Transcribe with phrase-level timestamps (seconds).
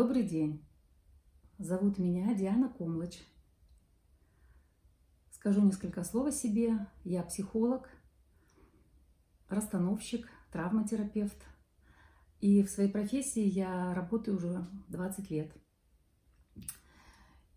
[0.00, 0.64] Добрый день.
[1.58, 3.18] Зовут меня Диана Комлыч.
[5.30, 6.86] Скажу несколько слов о себе.
[7.04, 7.86] Я психолог,
[9.50, 11.36] расстановщик, травматерапевт.
[12.40, 15.52] И в своей профессии я работаю уже 20 лет.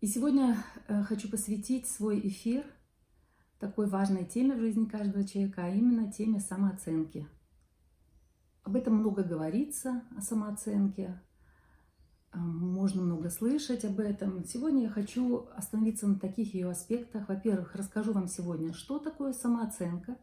[0.02, 2.66] И сегодня э, хочу посвятить свой эфир
[3.58, 7.26] такой важной теме в жизни каждого человека, а именно теме самооценки.
[8.64, 11.18] Об этом много говорится, о самооценке,
[12.34, 14.44] можно много слышать об этом.
[14.44, 17.28] Сегодня я хочу остановиться на таких ее аспектах.
[17.28, 20.16] Во-первых, расскажу вам сегодня, что такое самооценка.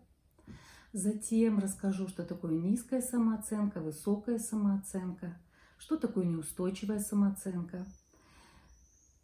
[0.93, 5.37] Затем расскажу, что такое низкая самооценка, высокая самооценка,
[5.77, 7.85] что такое неустойчивая самооценка,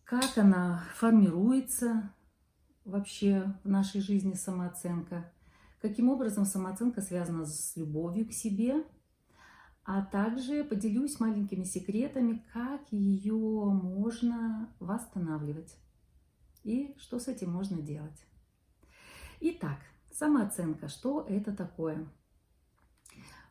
[0.06, 2.14] как она формируется
[2.86, 5.30] вообще в нашей жизни самооценка,
[5.82, 8.84] каким образом самооценка связана с любовью к себе–
[9.88, 15.78] а также поделюсь маленькими секретами, как ее можно восстанавливать
[16.66, 18.26] и что с этим можно делать.
[19.40, 19.78] Итак,
[20.12, 20.90] самооценка.
[20.90, 22.06] Что это такое?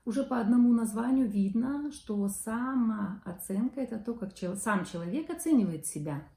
[0.05, 6.29] Уже по одному названию видно, что самооценка– это то, как сам человек оценивает себя.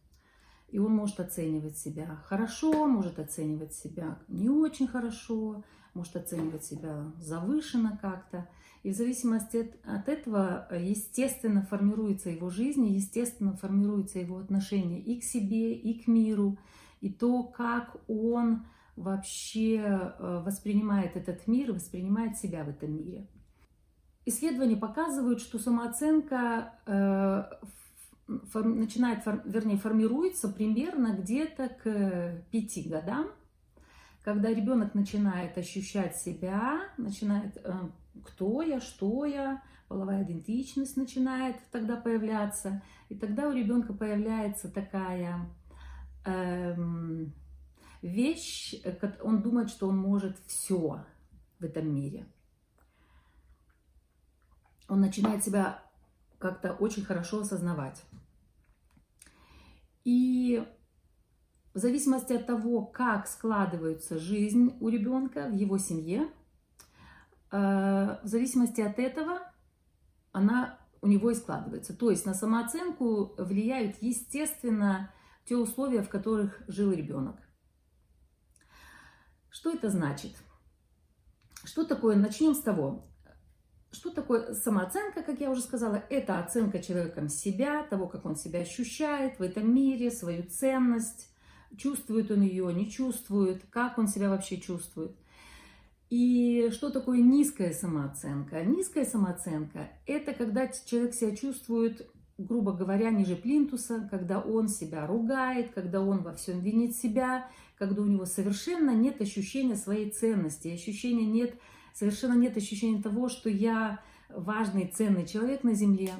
[0.69, 7.11] И он может оценивать себя хорошо, может оценивать себя не очень хорошо, может оценивать себя
[7.17, 8.47] завышенно как-то.
[8.83, 15.19] И в зависимости от, от этого, естественно, формируется его жизнь, естественно, формируется его отношение и
[15.19, 16.57] к себе, и к миру,
[17.01, 23.27] и то, как он вообще э, воспринимает этот мир, воспринимает себя в этом мире.
[24.25, 27.43] Исследования показывают, что самооценка э,
[28.53, 33.27] начинает, фор, вернее, формируется примерно где-то к пяти годам,
[34.23, 37.73] когда ребенок начинает ощущать себя, начинает э,
[38.21, 45.49] кто я, что я, половая идентичность начинает тогда появляться, и тогда у ребенка появляется такая
[46.25, 47.33] эм,
[48.01, 48.75] вещь,
[49.21, 51.03] он думает, что он может все
[51.59, 52.25] в этом мире.
[54.87, 55.83] Он начинает себя
[56.39, 58.03] как-то очень хорошо осознавать.
[60.03, 60.65] И
[61.73, 66.27] в зависимости от того, как складывается жизнь у ребенка в его семье,
[67.51, 69.39] в зависимости от этого
[70.31, 71.95] она у него и складывается.
[71.95, 75.11] То есть на самооценку влияют, естественно,
[75.45, 77.37] те условия, в которых жил ребенок.
[79.49, 80.35] Что это значит?
[81.63, 82.15] Что такое?
[82.15, 83.05] Начнем с того.
[83.91, 86.03] Что такое самооценка, как я уже сказала?
[86.11, 91.31] Это оценка человеком себя, того, как он себя ощущает в этом мире, свою ценность,
[91.75, 95.17] чувствует он ее, не чувствует, как он себя вообще чувствует–
[96.09, 98.63] и что такое низкая самооценка?
[98.63, 102.09] Низкая самооценка– это когда человек себя чувствует,
[102.39, 108.01] грубо говоря, ниже плинтуса, когда он себя ругает, когда он во всем винит себя, когда
[108.01, 111.53] у него совершенно нет ощущения своей ценности, ощущения нет,
[111.93, 116.13] совершенно нет ощущения того, что я важный, ценный человек на Земле.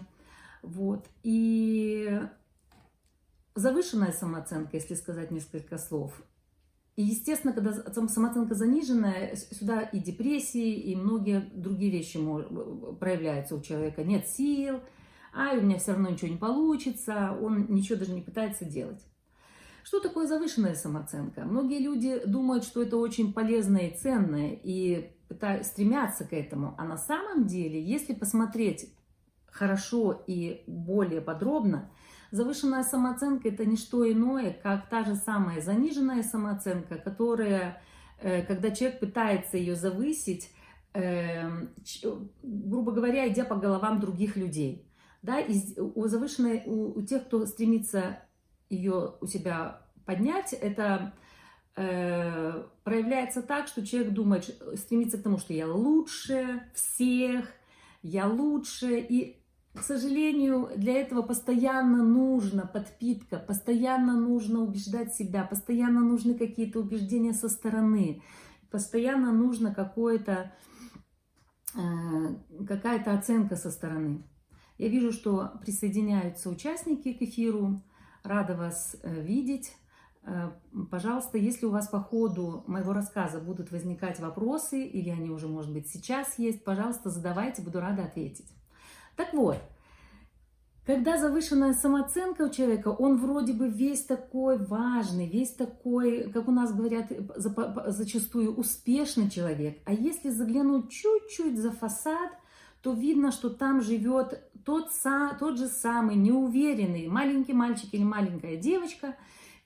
[0.62, 1.08] Вот.
[1.24, 2.22] И
[3.56, 6.22] завышенная самооценка, если сказать несколько слов,
[6.96, 7.72] и, естественно, когда
[8.10, 12.20] самооценка заниженная, сюда и депрессии, и многие другие вещи
[13.00, 14.04] проявляются у человека.
[14.04, 14.82] Нет сил,
[15.34, 19.02] а у меня все равно ничего не получится, он ничего даже не пытается делать.
[19.84, 21.46] Что такое завышенная самооценка?
[21.46, 25.12] Многие люди думают, что это очень полезное и ценное, и
[25.64, 26.76] стремятся к этому.
[26.78, 28.94] А на самом деле, если посмотреть
[29.46, 31.90] хорошо и более подробно,
[32.32, 37.82] Завышенная самооценка– это не что иное, как та же самая заниженная самооценка, которая,
[38.22, 40.52] э, когда человек пытается ее завысить,
[40.94, 41.74] эм,
[42.44, 44.86] грубо говоря, идя по головам других людей.
[45.22, 45.40] Да,
[45.78, 48.20] у завышенной, у, у тех, кто стремится
[48.70, 51.14] ее у себя поднять, это
[51.76, 57.48] э, проявляется так, что человек думает, стремится к тому, что я лучше всех,
[58.02, 59.39] я лучше, и
[59.74, 67.34] к сожалению, для этого постоянно нужна подпитка, постоянно нужно убеждать себя, постоянно нужны какие-то убеждения
[67.34, 68.24] со стороны,
[68.72, 70.52] постоянно нужно какое-то,
[71.76, 74.24] э, какая-то оценка со стороны.
[74.80, 77.82] Я вижу, что присоединяются участники к эфиру.
[78.24, 79.76] Рада вас э, видеть.
[80.24, 80.52] Э,
[80.90, 85.72] пожалуйста, если у вас по ходу моего рассказа будут возникать вопросы, или они уже, может
[85.72, 88.48] быть, сейчас есть, пожалуйста, задавайте, буду рада ответить.
[89.20, 89.58] Так вот,
[90.86, 96.52] когда завышенная самооценка у человека, он вроде бы весь такой важный, весь такой, как у
[96.52, 99.80] нас говорят зачастую, успешный человек.
[99.84, 102.32] А если заглянуть чуть-чуть за фасад,
[102.82, 104.90] то видно, что там живет тот,
[105.38, 109.18] тот же самый неуверенный маленький мальчик или маленькая девочка,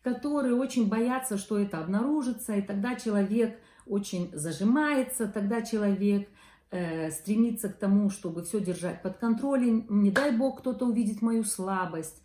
[0.02, 6.28] которые очень боятся, что это обнаружится, и тогда человек очень зажимается, тогда человек
[6.74, 11.44] э, стремится к тому, чтобы все держать под контролем, не дай бог кто-то увидит мою
[11.44, 12.22] слабость.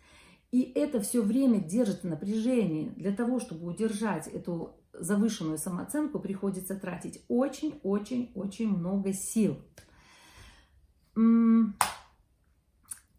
[0.51, 2.89] И это все время держит напряжение.
[2.95, 9.57] Для того, чтобы удержать эту завышенную самооценку, приходится тратить очень-очень-очень много сил.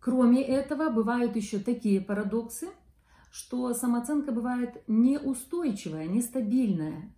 [0.00, 2.68] Кроме этого, бывают еще такие парадоксы,
[3.30, 7.14] что самооценка бывает неустойчивая, нестабильная.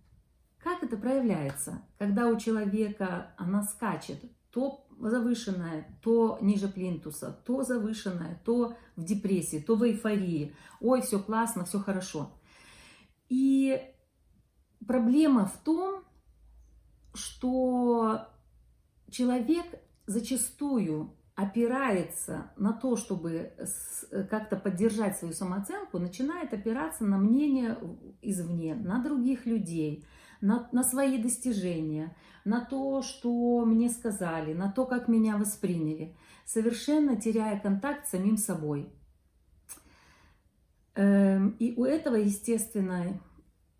[0.63, 1.81] Как это проявляется?
[1.97, 9.59] Когда у человека она скачет, то завышенная, то ниже плинтуса, то завышенная, то в депрессии,
[9.59, 10.55] то в эйфории.
[10.79, 12.31] Ой, все классно, все хорошо.
[13.27, 13.81] И
[14.87, 16.03] проблема в том,
[17.13, 18.27] что
[19.09, 19.65] человек
[20.05, 23.53] зачастую опирается на то, чтобы
[24.29, 27.77] как-то поддержать свою самооценку, начинает опираться на мнение
[28.21, 30.05] извне, на других людей,
[30.43, 37.15] на, на свои достижения, на то, что мне сказали, на то, как меня восприняли, совершенно
[37.15, 38.89] теряя контакт с самим собой.
[40.95, 43.19] Эм, и у этого, естественно,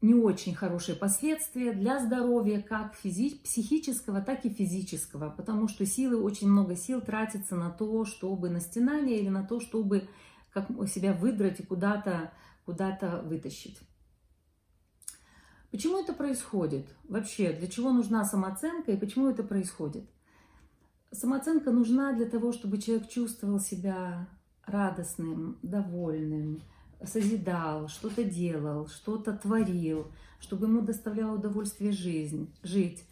[0.01, 6.21] не очень хорошие последствия для здоровья, как физи- психического, так и физического, потому что силы,
[6.21, 10.07] очень много сил тратится на то, чтобы на стенание или на то, чтобы
[10.54, 12.31] как себя выдрать и куда-то
[12.66, 13.77] куда вытащить.
[15.74, 16.86] Почему это происходит?
[17.10, 20.06] Вообще, для чего нужна самооценка и почему это происходит?
[21.12, 24.28] Самооценка нужна для того, чтобы человек чувствовал себя
[24.68, 26.62] радостным, довольным,
[27.04, 33.04] созидал, что-то делал, что-то творил, чтобы ему доставляло удовольствие жизнь, жить.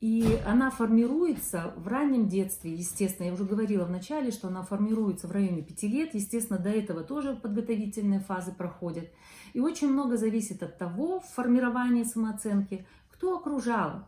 [0.00, 5.26] И она формируется в раннем детстве, естественно, я уже говорила в начале, что она формируется
[5.26, 9.10] в районе 5 лет, естественно, до этого тоже подготовительные фазы проходят.
[9.54, 14.04] И очень много зависит от того, в формировании самооценки, кто окружал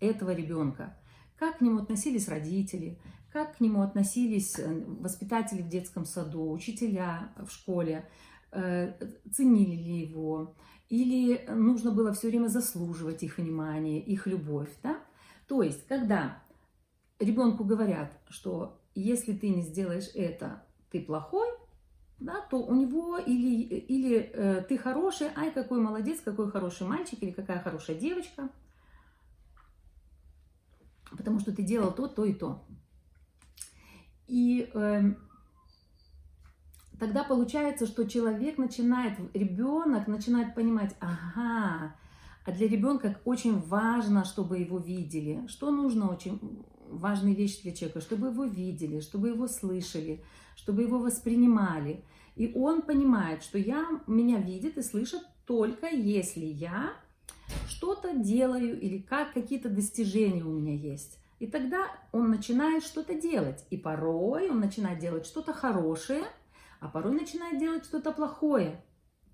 [0.00, 0.96] этого ребенка,
[1.38, 2.98] как к нему относились родители,
[3.32, 8.08] как к нему относились э, воспитатели в детском саду, учителя в школе,
[8.50, 8.94] Э,
[9.30, 10.54] ценили ли его,
[10.88, 14.70] или нужно было все время заслуживать их внимание, их любовь.
[14.82, 14.98] Да?
[15.48, 16.42] То есть, когда
[17.18, 21.48] ребенку говорят, что если ты не сделаешь это, ты плохой,
[22.20, 27.22] да, то у него или, или э, ты хороший, ай, какой молодец, какой хороший мальчик,
[27.22, 28.50] или какая хорошая девочка,
[31.10, 32.64] потому что ты делал то, то и то.
[34.26, 35.02] И э,
[36.98, 41.94] тогда получается, что человек начинает, ребенок начинает понимать, ага,
[42.44, 45.46] а для ребенка очень важно, чтобы его видели.
[45.48, 46.40] Что нужно очень
[46.88, 50.22] важная вещь для человека, чтобы его видели, чтобы его слышали,
[50.56, 52.04] чтобы его воспринимали.
[52.36, 56.92] И он понимает, что я, меня видит и слышит только если я
[57.66, 61.18] что-то делаю или как какие-то достижения у меня есть.
[61.38, 63.64] И тогда он начинает что-то делать.
[63.70, 66.24] И порой он начинает делать что-то хорошее–
[66.80, 68.80] а порой начинает делать что-то плохое,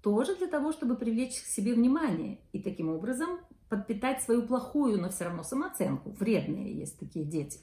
[0.05, 3.41] тоже для того, чтобы привлечь к себе внимание и таким образом
[3.71, 6.11] подпитать свою плохую, но все равно самооценку.
[6.11, 7.59] Вредные есть такие дети.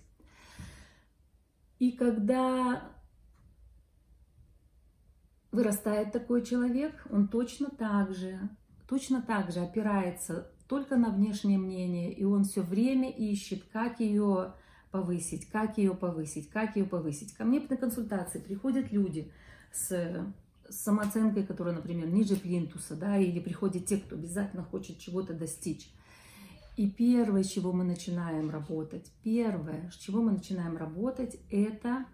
[1.78, 2.92] И когда
[5.52, 8.50] вырастает такой человек, он точно так же,
[8.90, 14.56] точно так же опирается только на внешнее мнение, и он все время ищет, как ее
[14.90, 17.34] повысить, как ее повысить, как ее повысить.
[17.34, 19.32] Ко мне на консультации приходят люди,
[19.72, 20.34] с
[20.72, 25.92] самооценкой, которая, например, ниже плинтуса, да, или приходят те, кто обязательно хочет чего-то достичь.
[26.78, 32.06] И первое, с чего мы начинаем работать, первое, с чего мы начинаем работать, это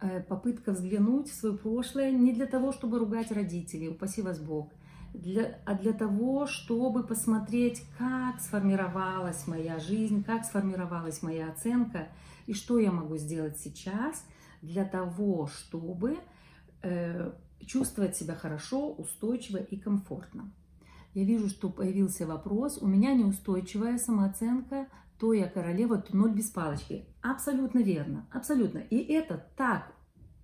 [0.00, 4.72] э, попытка взглянуть в свое прошлое не для того, чтобы ругать родителей, упаси вас Бог,
[5.14, 12.08] для, а для того, чтобы посмотреть, как сформировалась моя жизнь, как сформировалась моя оценка,
[12.46, 14.24] и что я могу сделать сейчас
[14.60, 16.18] для того, чтобы
[16.88, 17.32] Э,
[17.64, 20.52] чувствовать себя хорошо, устойчиво и комфортно.
[21.14, 22.78] Я вижу, что появился вопрос.
[22.82, 27.06] У меня неустойчивая самооценка, то я королева, то ноль без палочки.
[27.22, 28.78] Абсолютно верно, абсолютно.
[28.78, 29.92] И это так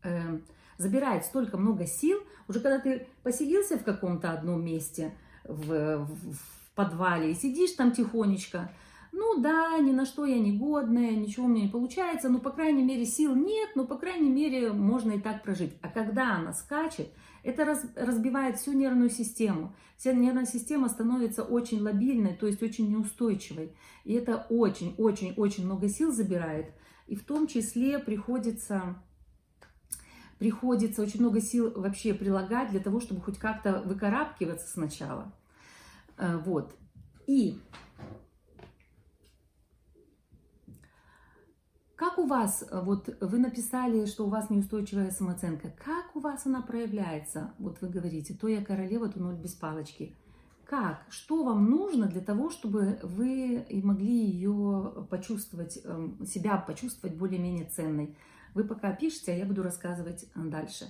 [0.03, 0.39] э,
[0.79, 5.15] забирает столько много сил, уже когда ты поселился в каком-то одном месте,
[5.45, 8.71] в, в, в подвале, и сидишь там тихонечко,
[9.13, 12.51] ну да, ни на что я не годная, ничего у меня не получается, ну, по
[12.51, 15.77] крайней мере, сил нет, но, по крайней мере, можно и так прожить.
[15.83, 19.75] А когда она скачет, это раз, разбивает всю нервную систему.
[19.99, 23.77] Вся нервная система становится очень лобильной, то есть очень неустойчивой.
[24.05, 26.73] И это очень-очень-очень много сил забирает.
[27.07, 28.97] и в том числе приходится
[30.39, 35.33] приходится очень много сил вообще прилагать для того, чтобы хоть как-то выкарабкиваться сначала.
[36.19, 36.75] Э, вот.
[37.29, 37.61] И
[42.03, 46.61] как у вас, вот вы написали, что у вас неустойчивая самооценка, как у вас она
[46.61, 47.55] проявляется?
[47.61, 50.17] Вот вы говорите, то я королева, то ноль без палочки.
[50.65, 51.07] Как?
[51.11, 58.17] Что вам нужно для того, чтобы вы могли ее почувствовать, эм, себя почувствовать более-менее ценной?
[58.53, 60.87] Вы пока пишите, а я буду рассказывать э, дальше.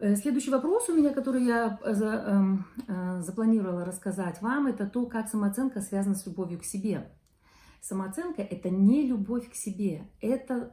[0.00, 5.28] Э, следующий вопрос у меня, который я э, эм, запланировала рассказать вам, это то, как
[5.28, 7.10] самооценка связана с любовью к себе.
[7.84, 10.72] Самооценка– это не любовь к себе, это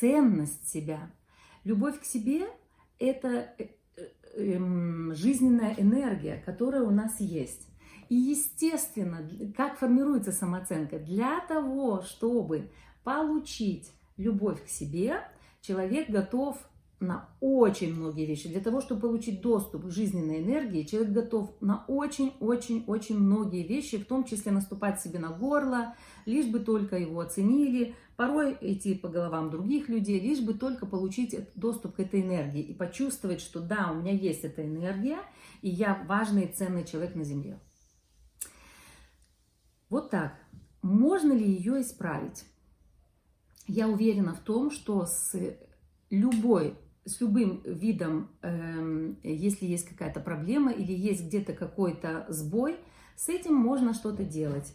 [0.00, 1.12] ценность себя.
[1.62, 2.48] Любовь к себе–
[2.98, 3.54] это
[4.34, 7.68] эм, жизненная энергия, которая у нас есть.
[8.08, 10.98] И естественно, как формируется самооценка?
[10.98, 12.68] Для того, чтобы
[13.04, 15.20] получить любовь к себе,
[15.60, 16.58] человек готов
[16.98, 18.48] на очень многие вещи.
[18.48, 24.06] Для того, чтобы получить доступ к жизненной энергии, человек готов на очень-очень-очень многие вещи, в
[24.06, 29.50] том числе наступать себе на горло, лишь бы только его оценили, порой идти по головам
[29.50, 34.00] других людей, лишь бы только получить доступ к этой энергии и почувствовать, что да, у
[34.00, 35.18] меня есть эта энергия,
[35.60, 37.60] и я важный и ценный человек на Земле.
[39.90, 40.34] Вот так.
[40.82, 42.44] Можно ли ее исправить?
[43.68, 45.34] я уверена в том, что с
[46.10, 46.76] любой,
[47.06, 52.76] с любым видом, э, если есть какая-то проблема или есть где-то какой-то сбой,
[53.16, 54.74] с этим можно что-то делать.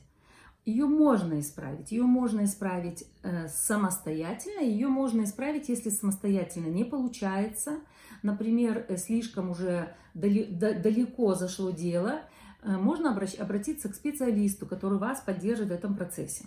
[0.65, 1.91] Ее можно исправить.
[1.91, 4.61] Ее можно исправить э, самостоятельно.
[4.61, 7.79] Ее можно исправить, если самостоятельно не получается.
[8.21, 12.21] Например, э, слишком уже далеко зашло дело.
[12.61, 16.45] Э, можно обратиться к специалисту, который вас поддержит в этом процессе.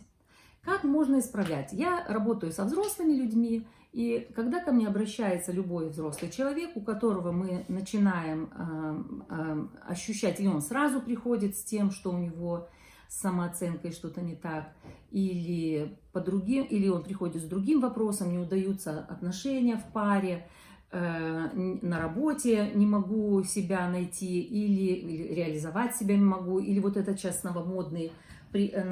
[0.63, 1.73] Как можно исправлять?
[1.73, 7.31] Я работаю со взрослыми людьми, и когда ко мне обращается любой взрослый человек, у которого
[7.31, 12.69] мы начинаем э, э, ощущать, или он сразу приходит с тем, что у него
[13.07, 14.73] с самооценкой что-то не так,
[15.13, 20.49] или по другим, или он приходит с другим вопросом, не удаются отношения в паре,
[20.91, 26.97] э, на работе не могу себя найти, или, или реализовать себя не могу, или вот
[26.97, 28.11] это сейчас новомодный,
[28.51, 28.85] при, Э,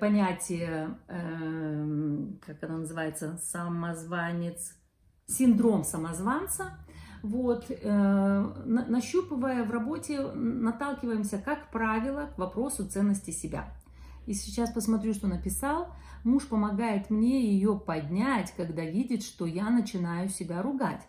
[0.00, 4.74] понятие, эм, как оно называется, самозванец,
[5.26, 6.78] синдром самозванца.
[7.22, 13.74] Вот, э, нащупывая в работе, наталкиваемся, как правило, к вопросу ценности себя.
[14.26, 15.88] И сейчас посмотрю, что написал.
[16.22, 21.02] Муж помогает мне ее поднять, когда видит, что я начинаю себя ругать.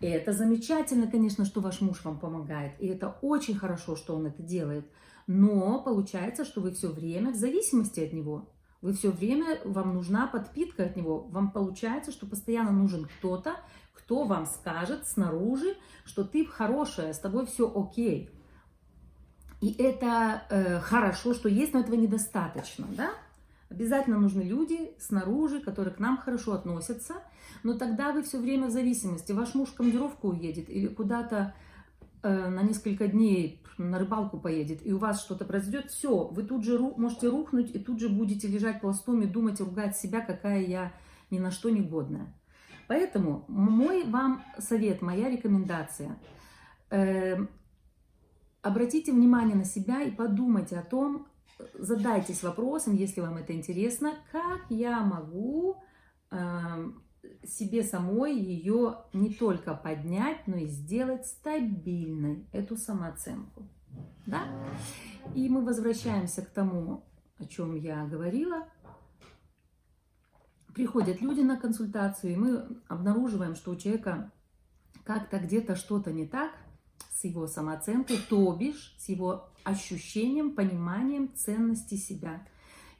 [0.00, 2.72] И это замечательно, конечно, что ваш муж вам помогает.
[2.80, 4.84] И это очень хорошо, что он это делает
[5.26, 8.48] но получается, что вы все время в зависимости от него.
[8.80, 11.28] Вы все время, вам нужна подпитка от него.
[11.30, 13.56] Вам получается, что постоянно нужен кто-то,
[13.92, 18.30] кто вам скажет снаружи, что ты хорошая, с тобой все окей.
[19.60, 23.12] И это э, хорошо, что есть, но этого недостаточно, да?
[23.70, 27.14] Обязательно нужны люди снаружи, которые к нам хорошо относятся,
[27.62, 29.32] но тогда вы все время в зависимости.
[29.32, 31.54] Ваш муж в командировку уедет или куда-то
[32.22, 36.64] э, на несколько дней на рыбалку поедет, и у вас что-то произойдет, все, вы тут
[36.64, 40.92] же можете рухнуть, и тут же будете лежать пластом и думать, ругать себя, какая я
[41.30, 42.34] ни на что не годная.
[42.88, 46.18] Поэтому мой вам совет, моя рекомендация.
[46.90, 47.46] Э,
[48.60, 51.26] обратите внимание на себя и подумайте о том,
[51.74, 55.76] задайтесь вопросом, если вам это интересно, как я могу
[56.30, 56.92] э,
[57.44, 63.68] себе самой ее не только поднять, но и сделать стабильной, эту самооценку.
[64.26, 64.44] Да?
[65.34, 67.04] И мы возвращаемся к тому,
[67.38, 68.68] о чем я говорила.
[70.74, 74.32] Приходят люди на консультацию, и мы обнаруживаем, что у человека
[75.04, 76.52] как-то где-то что-то не так
[77.10, 82.46] с его самооценкой, то бишь с его ощущением, пониманием ценности себя.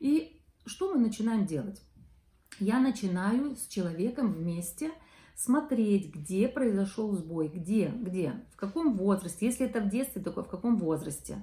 [0.00, 1.82] И что мы начинаем делать?
[2.62, 4.92] Я начинаю с человеком вместе
[5.34, 10.48] смотреть, где произошел сбой, где, где, в каком возрасте, если это в детстве, только в
[10.48, 11.42] каком возрасте,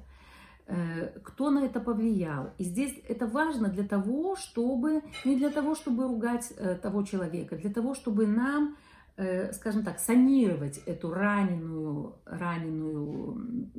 [0.68, 2.52] э, кто на это повлиял.
[2.58, 7.58] И здесь это важно для того, чтобы, не для того, чтобы ругать э, того человека,
[7.58, 8.78] для того, чтобы нам,
[9.18, 13.72] э, скажем так, санировать эту раненую, раненую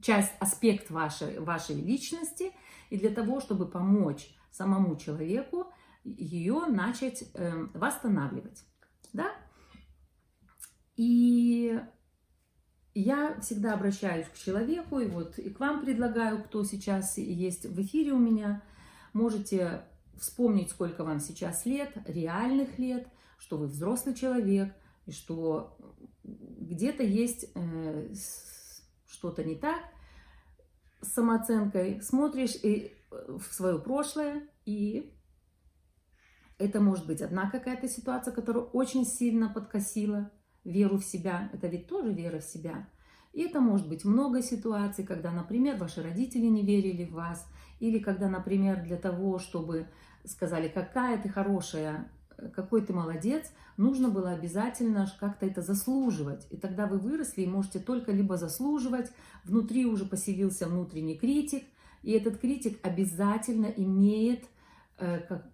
[0.00, 2.52] часть, аспект вашей, вашей личности,
[2.88, 5.66] и для того, чтобы помочь самому человеку
[6.06, 8.64] ее начать э, восстанавливать.
[9.12, 9.32] Да?
[10.96, 11.78] И
[12.94, 17.82] я всегда обращаюсь к человеку, и вот и к вам предлагаю, кто сейчас есть в
[17.82, 18.62] эфире у меня,
[19.12, 19.82] можете
[20.16, 23.08] вспомнить, сколько вам сейчас лет, реальных лет,
[23.38, 24.72] что вы взрослый человек,
[25.06, 25.76] и что
[26.24, 28.14] где-то есть э,
[29.06, 29.80] что-то не так
[31.00, 35.15] с самооценкой, смотришь и э, в свое прошлое, и
[36.58, 40.30] это может быть одна какая-то ситуация, которая очень сильно подкосила
[40.64, 41.50] веру в себя.
[41.52, 42.88] Это ведь тоже вера в себя.
[43.32, 47.46] И это может быть много ситуаций, когда, например, ваши родители не верили в вас,
[47.80, 49.88] или когда, например, для того, чтобы
[50.24, 52.10] сказали, какая ты хорошая,
[52.54, 56.46] какой ты молодец, нужно было обязательно как-то это заслуживать.
[56.50, 59.12] И тогда вы выросли и можете только либо заслуживать,
[59.44, 61.64] внутри уже поселился внутренний критик,
[62.02, 64.44] и этот критик обязательно имеет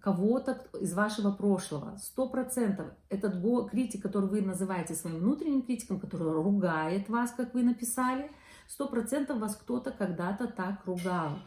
[0.01, 1.97] кого-то из вашего прошлого.
[1.97, 2.87] Сто процентов.
[3.09, 8.31] Этот критик, который вы называете своим внутренним критиком, который ругает вас, как вы написали,
[8.67, 11.39] сто процентов вас кто-то когда-то так ругал.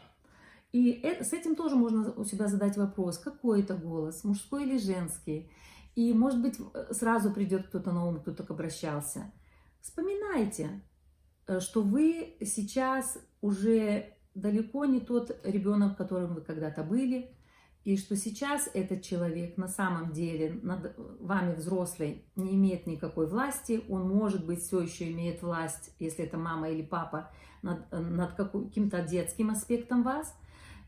[0.71, 4.77] И это, с этим тоже можно у себя задать вопрос, какой это голос, мужской или
[4.77, 5.49] женский.
[5.95, 6.59] И, может быть,
[6.91, 9.31] сразу придет кто-то на ум, кто так обращался.
[9.81, 10.81] Вспоминайте,
[11.47, 17.35] э, что вы сейчас уже далеко не тот ребенок, которым вы когда-то были,
[17.87, 23.81] и что сейчас этот человек на самом деле над вами взрослый не имеет никакой власти,
[23.87, 29.03] он может быть все еще имеет власть, если это мама или папа, над, над каким-то
[29.03, 30.35] детским аспектом вас.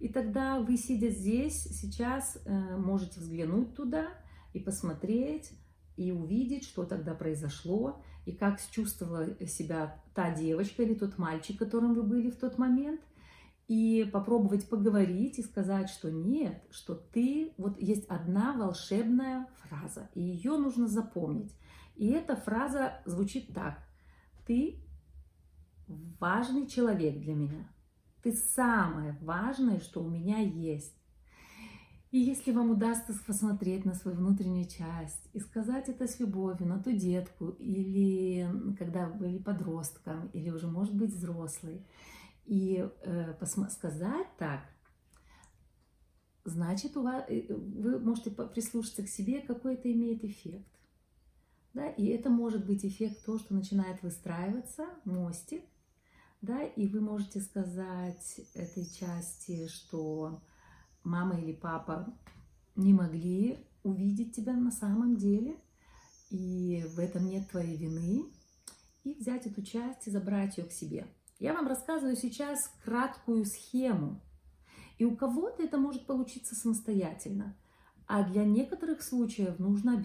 [0.01, 4.09] И тогда вы, сидя здесь, сейчас э, можете взглянуть туда
[4.51, 5.53] и посмотреть,
[5.95, 11.93] и увидеть, что тогда произошло, и как чувствовала себя та девочка или тот мальчик, которым
[11.93, 12.99] вы были в тот момент–
[13.69, 20.21] и попробовать поговорить и сказать, что нет, что ты, вот есть одна волшебная фраза, и
[20.21, 21.55] ее нужно запомнить.
[21.95, 23.77] И эта фраза звучит так.
[24.47, 24.81] Ты
[25.87, 27.71] важный человек для меня.
[28.23, 30.95] Ты самое важное, что у меня есть.
[32.09, 36.81] И если вам удастся посмотреть на свою внутреннюю часть и сказать это с любовью на
[36.81, 41.85] ту детку, или когда были подростком, или уже, может быть, взрослый,
[42.49, 43.35] и э,
[43.69, 44.61] сказать так,
[46.45, 50.67] значит, у вас, э, вы можете прислушаться к себе, какой это имеет эффект.
[51.75, 51.87] Да?
[51.91, 55.63] И это может быть эффект то, что начинает выстраиваться, мостик,
[56.41, 60.41] да, и вы можете сказать этой части, что
[61.03, 62.17] мама или папа
[62.75, 65.59] не могли увидеть тебя на самом деле,
[66.31, 68.25] и в этом нет твоей вины,
[69.03, 71.05] и взять эту часть и забрать ее к себе–
[71.39, 74.21] я вам рассказываю сейчас краткую схему.
[74.97, 77.55] И у кого-то это может получиться самостоятельно.
[78.05, 80.01] А для некоторых случаев нужна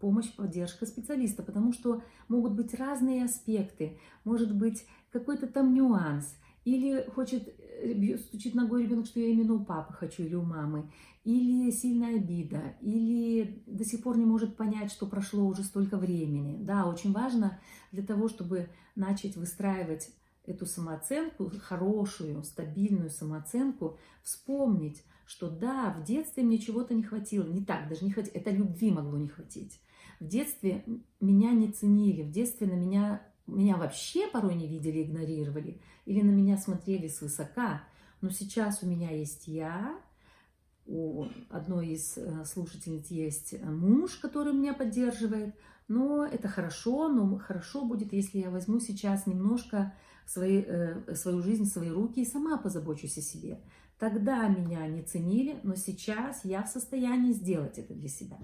[0.00, 7.04] помощь, поддержка специалиста, потому что могут быть разные аспекты, может быть какой-то там нюанс, или
[7.14, 10.90] хочет, э, стучит ногой ребенок, что я именно у папы хочу или у мамы,
[11.24, 16.56] или сильная обида, или до сих пор не может понять, что прошло уже столько времени.
[16.64, 17.60] Да, очень важно
[17.92, 20.08] для того, чтобы начать выстраивать
[20.44, 27.64] эту самооценку, хорошую, стабильную самооценку, вспомнить, что да, в детстве мне чего-то не хватило, не
[27.64, 29.80] так, даже не хватило, это любви могло не хватить.
[30.20, 30.84] В детстве
[31.20, 36.30] меня не ценили, в детстве на меня, меня вообще порой не видели, игнорировали, или на
[36.30, 37.82] меня смотрели свысока.
[38.20, 39.98] Но сейчас у меня есть я,
[40.86, 45.54] у одной из э, слушательниц есть муж, который меня поддерживает,
[45.88, 49.94] но это хорошо, но хорошо будет, если я возьму сейчас немножко
[50.26, 53.60] свои, э, свою жизнь свои руки и сама позабочусь о себе.
[53.98, 58.38] Тогда меня не ценили, но сейчас я в состоянии сделать это для себя.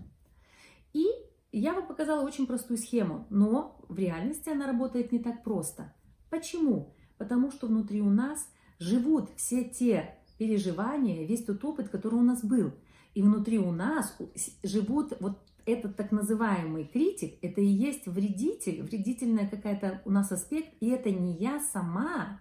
[0.93, 1.07] И
[1.51, 5.95] я вам показала очень простую схему, но в реальности она работает не так просто.
[6.31, 6.95] Почему?
[7.17, 12.45] Потому что внутри у нас живут все те переживания, весь тот опыт, который у нас
[12.45, 12.73] был.
[13.15, 14.17] И внутри у нас
[14.63, 15.39] живут вот
[15.69, 21.11] этот так называемый критик, это и есть вредитель, вредительная какая-то у нас аспект, и это
[21.11, 22.41] не я сама,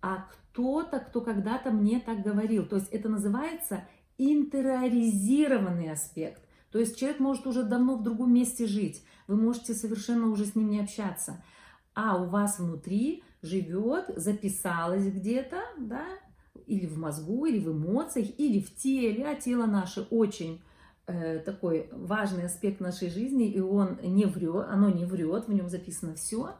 [0.00, 2.66] а кто-то, кто когда-то мне так говорил.
[2.66, 3.84] То есть это называется
[4.16, 6.42] интериоризированный аспект.
[6.72, 10.54] То есть человек может уже давно в другом месте жить, вы можете совершенно уже с
[10.54, 11.42] ним не общаться,
[11.94, 16.06] а у вас внутри живет, записалось где-то, да,
[16.66, 20.60] или в мозгу, или в эмоциях, или в теле, а тело наше очень
[21.44, 26.14] такой важный аспект нашей жизни, и он не врет, оно не врет, в нем записано
[26.14, 26.54] все.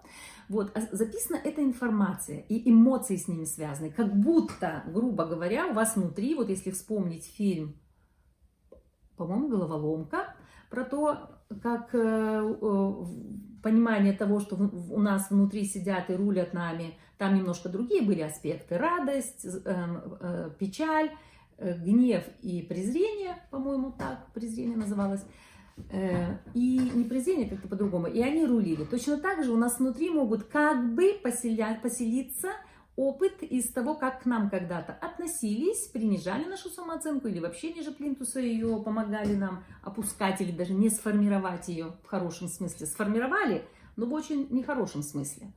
[0.48, 5.74] Вот, а записана эта информация, и эмоции с ними связаны, как будто, грубо говоря, у
[5.74, 7.76] вас внутри, вот если вспомнить фильм,
[9.16, 10.34] по-моему, «Головоломка»,
[10.70, 11.30] про то,
[11.62, 12.92] как э, э,
[13.62, 18.78] понимание того, что у нас внутри сидят и рулят нами, там немножко другие были аспекты,
[18.78, 21.12] радость, э, э, печаль, э,
[21.58, 25.24] гнев и презрение, по-моему, так презрение называлось,
[25.90, 28.84] э, и не презрение, как-то по-другому, и они рулили.
[28.84, 32.48] Точно так же у нас внутри могут как бы поселять, поселиться
[32.98, 38.40] опыт из того, как к нам когда-то относились, принижали нашу самооценку или вообще ниже плинтуса
[38.40, 42.86] ее помогали нам опускать или даже не сформировать ее в хорошем смысле.
[42.88, 45.52] Сформировали, но в очень нехорошем смысле.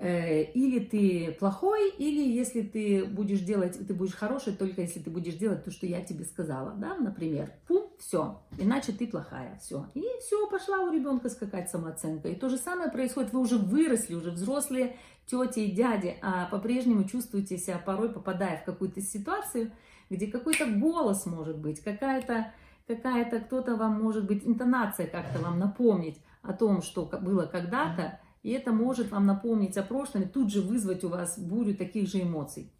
[0.00, 5.10] Э, или ты плохой, или если ты будешь делать, ты будешь хороший, только если ты
[5.10, 9.86] будешь делать то, что я тебе сказала, да, например, пум, все, иначе ты плохая, все.
[9.94, 12.28] И все, пошла у ребенка скакать самооценка.
[12.28, 17.02] И то же самое происходит, вы уже выросли, уже взрослые тети и дяди, а по-прежнему
[17.02, 19.72] чувствуете себя порой, попадая в какую-то ситуацию,
[20.10, 22.52] где какой-то голос может быть, какая-то
[22.86, 28.52] какая-то кто-то вам может быть интонация как-то вам напомнить о том, что было когда-то, и
[28.52, 32.22] это может вам напомнить о прошлом и тут же вызвать у вас бурю таких же
[32.22, 32.72] эмоций.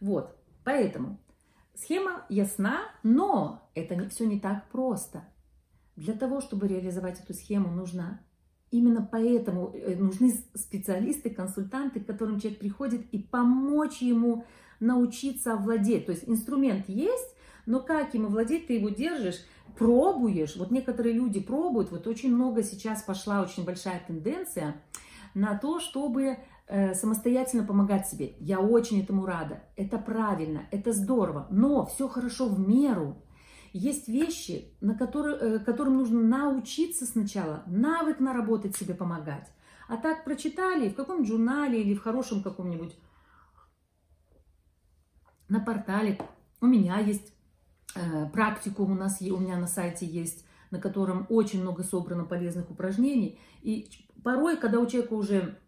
[0.00, 1.18] Вот, поэтому
[1.74, 5.24] схема ясна, но это не, все не так просто.
[5.96, 8.20] Для того, чтобы реализовать эту схему, нужно
[8.70, 14.44] именно поэтому э, нужны специалисты, консультанты, к которым человек приходит и помочь ему
[14.78, 16.06] научиться овладеть.
[16.06, 17.34] То есть инструмент есть,
[17.66, 19.44] но как им овладеть, ты его держишь,
[19.78, 20.56] пробуешь.
[20.56, 24.82] Вот некоторые люди пробуют, вот очень много сейчас пошла очень большая тенденция
[25.34, 28.34] на то, чтобы э, самостоятельно помогать себе.
[28.40, 29.62] Я очень этому рада.
[29.76, 33.22] Это правильно, это здорово, но все хорошо в меру.
[33.72, 39.48] Есть вещи, на которые, э, которым нужно научиться сначала, навык наработать себе помогать.
[39.88, 42.96] А так прочитали в каком журнале или в хорошем каком-нибудь
[45.48, 46.18] на портале.
[46.60, 47.32] У меня есть
[48.32, 53.38] практикум, у нас у меня на сайте есть, на котором очень много собрано полезных упражнений.
[53.62, 53.88] И
[54.22, 55.58] порой, когда у человека уже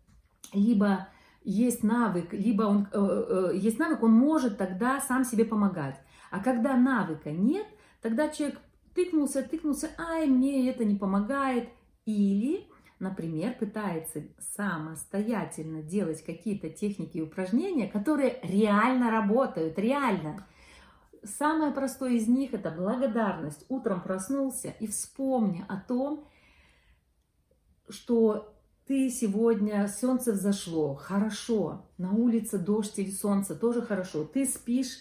[0.52, 1.08] либо
[1.44, 6.00] есть навык, либо он э, э, есть навык, он может тогда сам себе помогать.
[6.30, 7.66] А когда навыка нет,
[8.00, 8.60] тогда человек
[8.94, 11.68] тыкнулся, тыкнулся, ай, мне это не помогает.
[12.04, 12.66] Или,
[12.98, 14.22] например, пытается
[14.56, 20.46] самостоятельно делать какие-то техники и упражнения, которые реально работают, реально.
[21.24, 23.64] Самое простое из них это благодарность.
[23.68, 26.26] Утром проснулся и вспомни о том,
[27.88, 28.52] что
[28.86, 34.98] ты сегодня, солнце взошло, хорошо, на улице дождь или солнце, тоже хорошо, ты спишь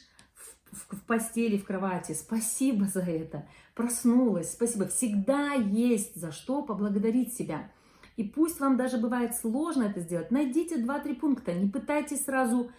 [0.71, 7.34] в, в постели, в кровати, спасибо за это, проснулась, спасибо, всегда есть за что поблагодарить
[7.34, 7.71] себя.
[8.17, 12.71] И пусть вам даже бывает сложно это сделать, найдите 2-3 пункта, не пытайтесь сразу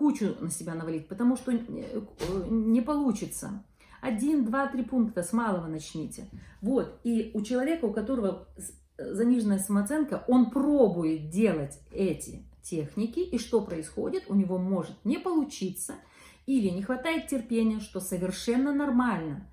[0.00, 1.58] кучу на себя навалить, потому что э,
[2.48, 3.62] не получится.
[4.00, 6.24] Один, два, три пункта с малого начните.
[6.62, 8.48] Вот, и у человека, у которого
[8.96, 14.24] заниженная самооценка, он пробует делать эти техники, и что происходит?
[14.28, 15.96] У него может не получиться,
[16.46, 19.46] или не хватает терпения, что совершенно нормально.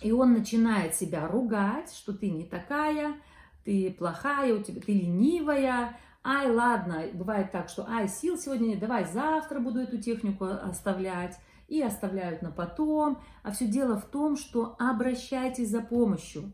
[0.00, 3.14] И он начинает себя ругать, что ты не такая,
[3.64, 8.80] ты плохая, у тебя, ты ленивая, ай, ладно, бывает так, что ай, сил сегодня нет,
[8.80, 13.18] давай завтра буду эту технику оставлять, и оставляют на потом.
[13.42, 16.52] А все дело в том, что обращайтесь за помощью.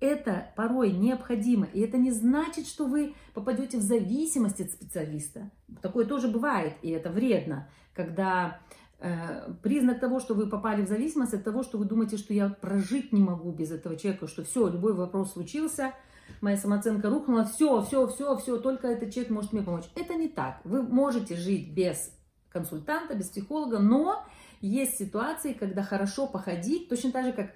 [0.00, 5.50] Это порой необходимо, и это не значит, что вы попадете в зависимость от специалиста.
[5.82, 8.60] Такое тоже бывает, и это вредно, когда
[9.00, 12.48] э, признак того, что вы попали в зависимость, от того, что вы думаете, что я
[12.48, 15.92] прожить не могу без этого человека, что все, любой вопрос случился,
[16.40, 19.84] моя самооценка рухнула, все, все, все, все, только этот человек может мне помочь.
[19.94, 20.60] Это не так.
[20.64, 22.12] Вы можете жить без
[22.50, 24.24] консультанта, без психолога, но
[24.60, 27.54] есть ситуации, когда хорошо походить, точно так же, как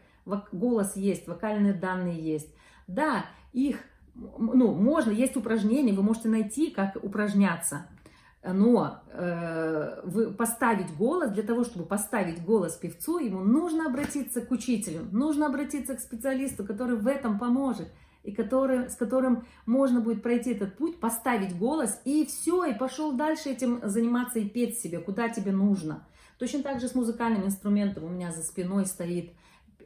[0.52, 2.54] голос есть, вокальные данные есть.
[2.86, 3.78] Да, их,
[4.14, 7.86] ну, можно, есть упражнения, вы можете найти, как упражняться.
[8.44, 14.50] Но э, вы поставить голос, для того, чтобы поставить голос певцу, ему нужно обратиться к
[14.50, 17.88] учителю, нужно обратиться к специалисту, который в этом поможет,
[18.22, 23.12] и который, с которым можно будет пройти этот путь, поставить голос, и все, и пошел
[23.12, 26.04] дальше этим заниматься и петь себе, куда тебе нужно.
[26.38, 29.32] Точно так же с музыкальным инструментом у меня за спиной стоит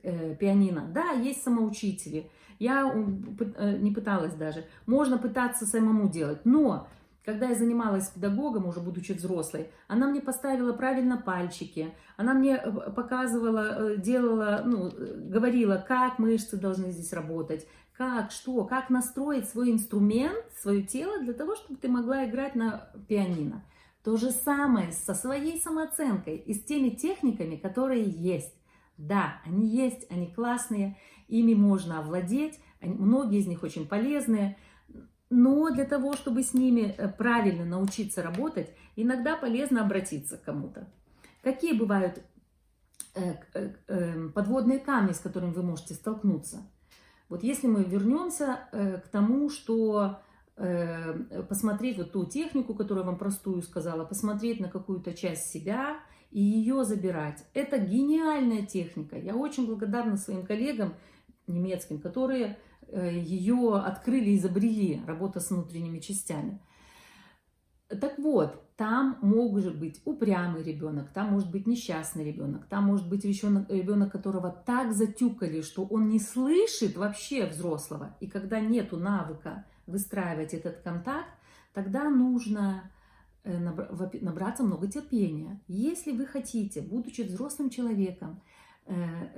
[0.02, 0.86] э, пианино.
[0.92, 2.30] Да, есть самоучители.
[2.58, 4.64] Я э, не пыталась даже.
[4.86, 6.40] Можно пытаться самому делать.
[6.44, 6.88] Но
[7.26, 12.70] когда я занималась педагогом, уже будучи взрослой, она мне поставила правильно пальчики, она мне э,
[12.90, 14.92] показывала, э, делала, ну,
[15.28, 17.66] говорила, как мышцы должны здесь работать,
[17.96, 22.90] как, что, как настроить свой инструмент, свое тело для того, чтобы ты могла играть на
[23.08, 23.64] пианино.
[24.04, 28.54] То же самое со своей самооценкой и с теми техниками, которые есть.
[28.98, 30.96] Да, они есть, они классные,
[31.28, 34.56] ими можно овладеть, они, многие из них очень полезные,
[35.28, 40.88] но для того, чтобы с ними э, правильно научиться работать, иногда полезно обратиться к кому-то.
[41.42, 42.22] Какие бывают
[43.14, 46.62] э, э, э, подводные камни, с которыми вы можете столкнуться.
[47.28, 50.20] Вот если мы вернемся э, к тому, что
[50.56, 55.98] э, посмотреть вот ту технику, которую я вам простую сказала, посмотреть на какую-то часть себя
[56.30, 57.44] и ее забирать.
[57.54, 59.18] Это гениальная техника.
[59.18, 60.94] Я очень благодарна своим коллегам
[61.46, 62.58] немецким, которые
[62.88, 66.60] э, ее открыли, изобрели, работа с внутренними частями.
[67.88, 73.24] Так вот, там может быть упрямый ребенок, там может быть несчастный ребенок, там может быть
[73.24, 78.16] ребенок, ребенок, которого так затюкали, что он не слышит вообще взрослого.
[78.20, 81.30] И когда нету навыка выстраивать этот контакт,
[81.72, 82.90] тогда нужно
[83.44, 85.60] э, набраться много терпения.
[85.68, 88.42] Если вы хотите, будучи взрослым человеком,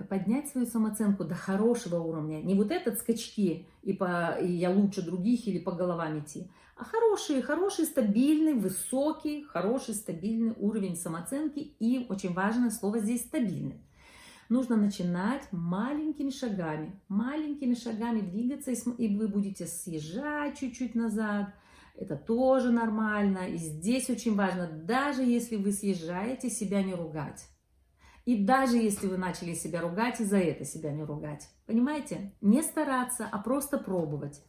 [0.08, 5.02] поднять свою самооценку до хорошего уровня, не вот этот скачки и, по, и я лучше
[5.02, 12.06] других или по головам идти, а хороший, хороший, стабильный, высокий, хороший, стабильный уровень самооценки и,
[12.08, 13.80] очень важное слово здесь, стабильный.
[14.48, 21.52] Нужно начинать маленькими шагами, маленькими шагами двигаться, и вы будете съезжать чуть-чуть назад,
[21.96, 23.48] это тоже нормально.
[23.48, 27.46] И здесь очень важно, даже если вы съезжаете, себя не ругать.
[28.28, 31.48] И даже если вы начали себя ругать, и за это себя не ругать.
[31.64, 32.34] Понимаете?
[32.42, 34.44] Не стараться, а просто пробовать.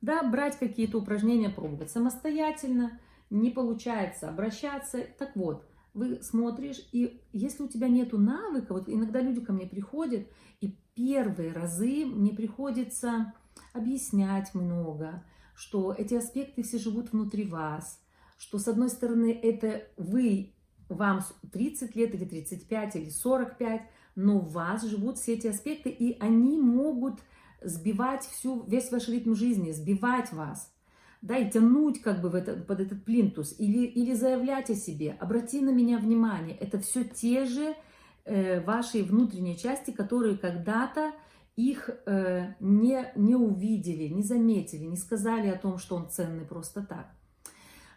[0.00, 2.98] Да, брать какие-то упражнения, пробовать самостоятельно,
[3.30, 5.06] не получается обращаться.
[5.16, 9.66] Так вот, вы смотришь, и если у тебя нету навыка, вот иногда люди ко мне
[9.66, 10.26] приходят,
[10.60, 13.32] и первые разы мне приходится
[13.72, 15.22] объяснять много,
[15.54, 18.02] что эти аспекты все живут внутри вас,
[18.38, 20.53] что с одной стороны это вы,
[20.88, 21.20] вам
[21.52, 23.82] 30 лет или 35 или 45,
[24.16, 27.20] но вас живут все эти аспекты, и они могут
[27.62, 30.72] сбивать всю, весь ваш ритм жизни, сбивать вас,
[31.22, 35.16] да, и тянуть как бы в это, под этот плинтус, или, или заявлять о себе,
[35.18, 37.74] обрати на меня внимание, это все те же
[38.24, 41.12] э, ваши внутренние части, которые когда-то
[41.56, 46.82] их э, не, не увидели, не заметили, не сказали о том, что он ценный просто
[46.82, 47.10] так.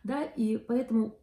[0.03, 1.15] Да, и поэтому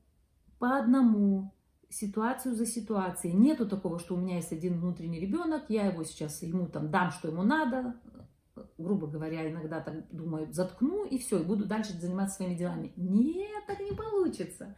[0.59, 1.54] по одному,
[1.95, 3.35] ситуацию за ситуацией.
[3.35, 7.11] Нету такого, что у меня есть один внутренний ребенок, я его сейчас ему там дам,
[7.11, 7.95] что ему надо,
[8.79, 12.93] грубо говоря, иногда так думают, заткну и все, и буду дальше заниматься своими делами.
[12.97, 14.77] Нет, так не получится.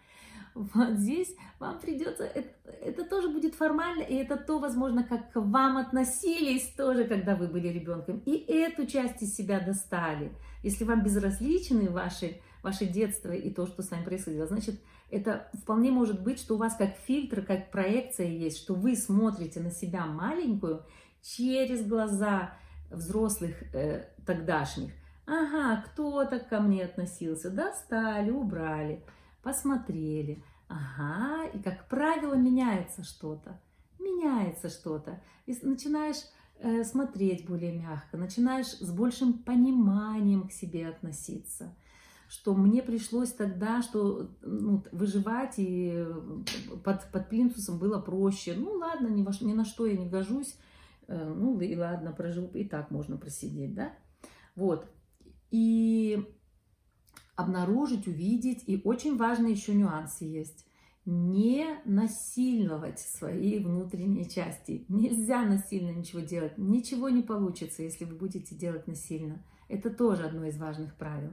[0.55, 5.39] Вот здесь вам придется, это, это тоже будет формально, и это то, возможно, как к
[5.39, 8.23] вам относились тоже, когда вы были ребенком.
[8.25, 10.33] И эту часть из себя достали.
[10.63, 15.91] Если вам безразличны ваши, ваше детство и то, что с вами происходило, значит, это вполне
[15.91, 20.07] может быть, что у вас как фильтр, как проекция есть, что вы смотрите на себя
[20.07, 20.85] маленькую
[21.23, 22.55] через глаза
[22.91, 24.93] взрослых э, тогдашних.
[25.27, 29.03] Ага, кто-то ко мне относился, достали, убрали,
[29.43, 30.43] посмотрели.
[30.69, 33.61] Ага, и как правило меняется что-то,
[33.99, 35.21] меняется что-то.
[35.47, 36.23] И начинаешь
[36.59, 41.73] э, смотреть более мягко, начинаешь с большим пониманием к себе относиться
[42.29, 46.05] что мне пришлось тогда, что ну, выживать и
[46.85, 48.55] под, под плинтусом было проще.
[48.57, 50.57] Ну ладно, ни, во, ни на что я не гожусь,
[51.09, 53.93] Э, ну и ладно, прожил, и так можно просидеть, да?
[54.55, 54.91] Вот.
[55.51, 56.25] И
[57.37, 60.67] обнаружить, увидеть, и очень важные еще нюансы есть.
[61.05, 64.85] Не насильновать свои внутренние части.
[64.89, 66.59] Нельзя насильно ничего делать.
[66.59, 69.45] Ничего не получится, если вы будете делать насильно.
[69.69, 71.33] Это тоже одно из важных правил.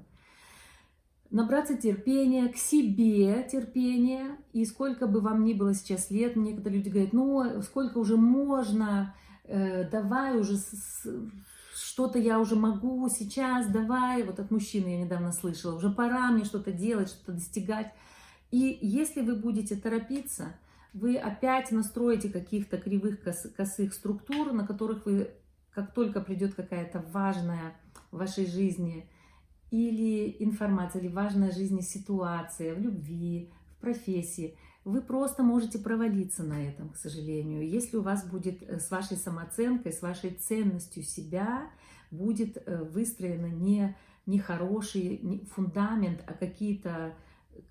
[1.34, 4.38] Набраться терпения, к себе терпения.
[4.54, 9.16] И сколько бы вам ни было сейчас лет, некоторые люди говорят, ну, сколько уже можно,
[9.46, 10.60] э, давай уже
[11.74, 16.46] что-то я уже могу сейчас, давай, вот от мужчины я недавно слышала, уже пора мне
[16.46, 17.92] что-то делать, что-то достигать.
[18.52, 20.54] И если вы будете торопиться,
[20.94, 23.22] вы опять настроите каких-то кривых
[23.58, 25.32] косых структур, на которых вы,
[25.72, 27.74] как только придет какая-то важная
[28.12, 29.10] в вашей жизни
[29.74, 34.56] или информация, или важная жизни ситуация, в любви, в профессии,
[34.86, 37.68] вы просто можете провалиться на этом, к сожалению.
[37.68, 41.72] Если у вас будет э, с вашей самооценкой, с вашей ценностью себя,
[42.12, 47.16] будет э, выстроено не, не хороший не фундамент, а какие-то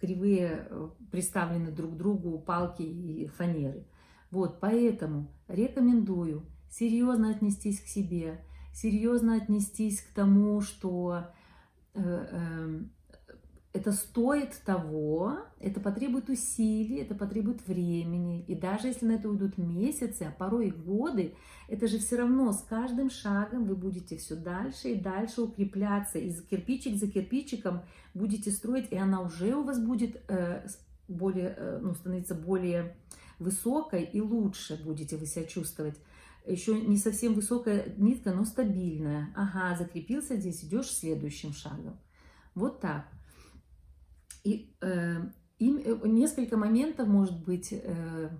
[0.01, 3.87] кривые э, приставлены друг к другу палки и фанеры.
[4.33, 11.27] Вот, поэтому рекомендую серьезно отнестись к себе, серьезно отнестись к тому, что
[13.73, 18.45] это стоит того, это потребует усилий, это потребует времени.
[18.47, 21.35] И даже если на это уйдут месяцы, а порой и годы,
[21.69, 26.19] это же все равно с каждым шагом вы будете все дальше и дальше укрепляться.
[26.19, 30.67] И за кирпичик за кирпичиком будете строить, и она уже у вас будет э,
[31.09, 32.95] более, э, ну, становиться более
[33.39, 35.97] высокой и лучше будете вы себя чувствовать.
[36.47, 39.33] Еще не совсем высокая нитка, но стабильная.
[39.37, 42.01] Ага, закрепился здесь, идешь следующим шагом.
[42.55, 43.07] Вот так.
[44.43, 45.21] И, э,
[45.59, 48.31] и э, несколько моментов, может быть, э,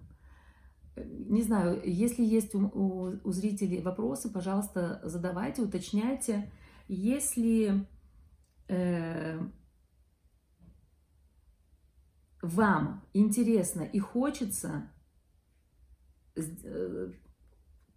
[0.97, 6.51] не знаю, если есть у, у, у зрителей вопросы, пожалуйста, задавайте, уточняйте.
[6.89, 7.87] Если
[8.69, 9.41] э,
[12.43, 14.91] вам интересно и хочется
[16.35, 17.13] э,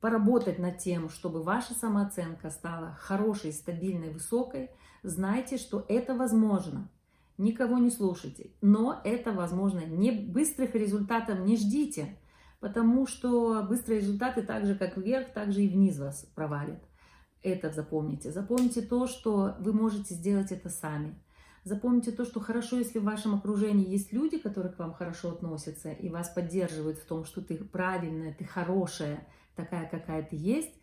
[0.06, 4.70] поработать над тем, чтобы ваша самооценка стала хорошей, стабильной, высокой,
[5.02, 6.92] знайте, что это возможно.
[7.40, 9.80] Никого не слушайте, но это возможно.
[9.80, 12.20] Не быстрых результатов не ждите,
[12.60, 16.84] потому что быстрые результаты так же, как вверх, так же и вниз вас провалят.
[17.42, 18.32] Это запомните.
[18.32, 21.16] Запомните то, что вы можете сделать это сами.
[21.64, 25.92] Запомните то, что хорошо, если в вашем окружении есть люди, которые к вам хорошо относятся
[25.94, 30.74] и вас поддерживают в том, что ты правильная, ты хорошая, такая, какая ты есть,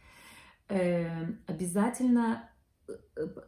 [0.68, 2.48] э, обязательно
[2.88, 2.94] э,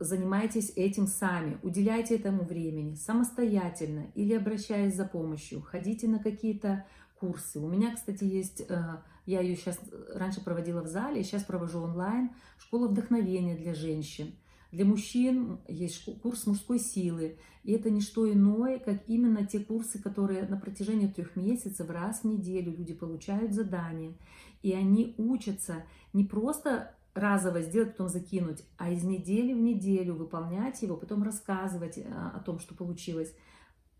[0.00, 6.86] занимайтесь этим сами, уделяйте этому времени самостоятельно или обращаясь за помощью, ходите на какие-то
[7.18, 7.58] курсы.
[7.58, 9.80] У меня, кстати, есть, э, я ее сейчас
[10.14, 14.34] раньше проводила в зале, сейчас провожу онлайн, школа вдохновения для женщин.
[14.74, 20.02] Для мужчин есть курс мужской силы, и это не что иное, как именно те курсы,
[20.02, 24.14] которые на протяжении трех месяцев раз в неделю люди получают задания,
[24.62, 30.82] и они учатся не просто разово сделать, потом закинуть, а из недели в неделю выполнять
[30.82, 33.32] его, потом рассказывать э, о том, что получилось.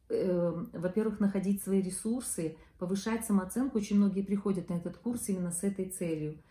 [0.08, 3.78] Эм, во-первых, находить свои ресурсы, повышать самооценку.
[3.78, 6.42] Очень многие приходят на этот курс именно с этой целью.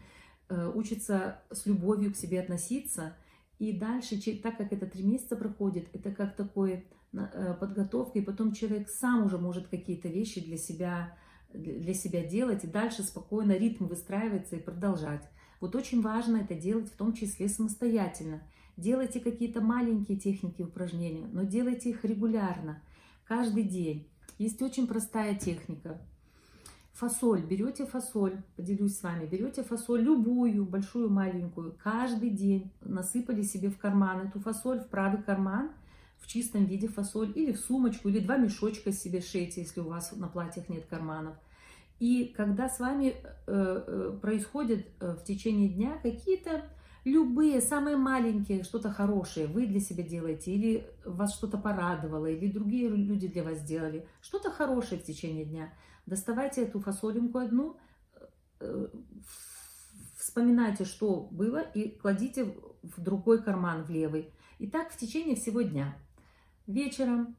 [0.47, 3.17] Э, учатся с любовью к себе относиться–
[3.59, 8.51] и дальше, так как это три месяца проходит, это как такой э, подготовка, и потом
[8.51, 11.17] человек сам уже может какие-то вещи для себя,
[11.53, 15.23] для себя делать, и дальше спокойно ритм выстраивается и продолжать.
[15.61, 18.43] Вот очень важно это делать в том числе самостоятельно.
[18.75, 22.81] Делайте какие-то маленькие техники упражнения, но делайте их регулярно,
[23.25, 24.09] каждый день.
[24.39, 26.01] Есть очень простая техника.
[27.03, 33.69] Фасоль, берете фасоль, поделюсь с вами, берете фасоль любую, большую, маленькую, каждый день насыпали себе
[33.69, 35.71] в карман эту фасоль, в правый карман,
[36.19, 40.13] в чистом виде фасоль, или в сумочку, или два мешочка себе шейте, если у вас
[40.13, 41.35] на платьях нет карманов.
[41.99, 46.63] И когда с вами э, э, происходят э, в течение дня какие-то
[47.03, 52.87] любые, самые маленькие, что-то хорошее вы для себя делаете, или вас что-то порадовало, или другие
[52.87, 55.73] люди для вас сделали, что-то хорошее в течение дня–
[56.05, 57.77] Доставайте эту фасолинку одну,
[58.59, 58.87] э,
[60.17, 64.31] вспоминайте, что было, и кладите в другой карман, в левый.
[64.59, 65.97] И так в течение всего дня.
[66.67, 67.35] Вечером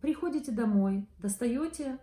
[0.00, 1.98] приходите домой, достаете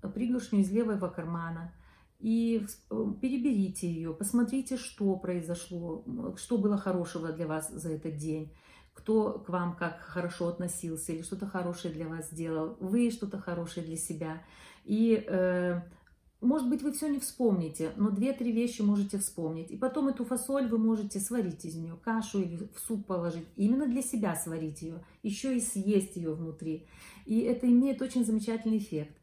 [0.00, 1.72] пригоршню из левого кармана
[2.20, 6.04] и э, переберите ее, посмотрите, что произошло,
[6.36, 8.52] что было хорошего для вас за этот день
[8.98, 13.86] кто к вам как хорошо относился или что-то хорошее для вас сделал, вы что-то хорошее
[13.86, 14.42] для себя.
[14.88, 15.82] И, э,
[16.40, 19.70] может быть, вы все не вспомните, но две-три вещи можете вспомнить.
[19.70, 23.46] И потом эту фасоль вы можете сварить из нее, кашу или в суп положить.
[23.56, 26.86] Именно для себя сварить ее, еще и съесть ее внутри.
[27.26, 29.14] И это имеет очень замечательный эффект.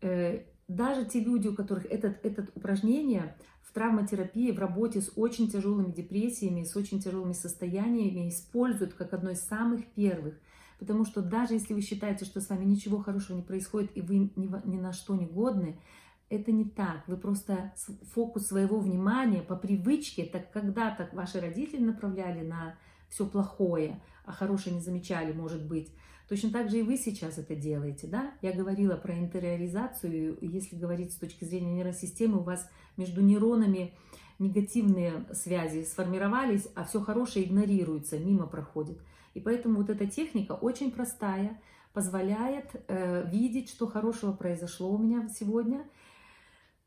[0.00, 5.50] Э, даже те люди, у которых этот, это упражнение в травматерапии, в работе с очень
[5.50, 10.38] тяжелыми депрессиями, с очень тяжелыми состояниями используют как одно из самых первых.
[10.80, 14.30] Потому что даже если вы считаете, что с вами ничего хорошего не происходит и вы
[14.34, 15.78] ни, на что не годны,
[16.30, 17.06] это не так.
[17.06, 17.74] Вы просто
[18.14, 22.76] фокус своего внимания по привычке, так когда-то ваши родители направляли на
[23.10, 25.92] все плохое, а хорошее не замечали, может быть.
[26.30, 28.32] Точно так же и вы сейчас это делаете, да?
[28.40, 32.66] Я говорила про интериоризацию, если говорить с точки зрения нейросистемы, у вас
[32.96, 33.92] между нейронами
[34.38, 38.98] негативные связи сформировались, а все хорошее игнорируется, мимо проходит.
[39.34, 41.60] И поэтому вот эта техника очень простая,
[41.92, 45.84] позволяет э, видеть, что хорошего произошло у меня сегодня,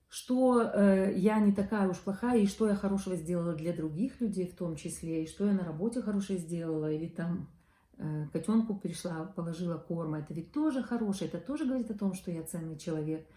[0.10, 4.48] что э, я не такая уж плохая, и что я хорошего сделала для других людей
[4.48, 7.50] в том числе, и что я на работе хорошее сделала, или там
[7.98, 12.32] э, котенку пришла, положила корма, это ведь тоже хорошее, это тоже говорит о том, что
[12.32, 13.28] я ценный человек.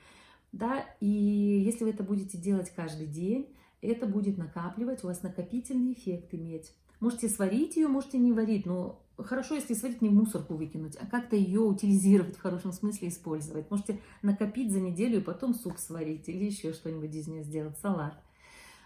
[0.52, 5.92] Да, и если вы это будете делать каждый день, это будет накапливать, у вас накопительный
[5.92, 6.74] эффект иметь.
[7.00, 11.06] Можете сварить ее, можете не варить, но хорошо, если сварить, не в мусорку выкинуть, а
[11.06, 13.70] как-то ее утилизировать в хорошем смысле, использовать.
[13.70, 18.22] Можете накопить за неделю и потом суп сварить или еще что-нибудь из нее сделать, салат.